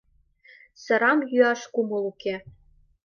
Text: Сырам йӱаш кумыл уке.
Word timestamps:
Сырам 0.83 1.19
йӱаш 1.31 1.61
кумыл 1.73 2.03
уке. 2.11 2.35